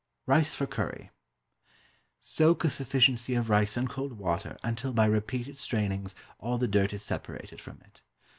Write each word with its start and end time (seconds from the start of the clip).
Rice 0.25 0.55
for 0.55 0.65
Curry 0.65 1.11
Soak 2.19 2.63
a 2.65 2.71
sufficiency 2.71 3.35
of 3.35 3.51
rice 3.51 3.77
in 3.77 3.87
cold 3.87 4.13
water 4.13 4.57
until 4.63 4.93
by 4.93 5.05
repeated 5.05 5.59
strainings 5.59 6.15
all 6.39 6.57
the 6.57 6.67
dirt 6.67 6.91
is 6.91 7.03
separated 7.03 7.61
from 7.61 7.79
it. 7.85 8.01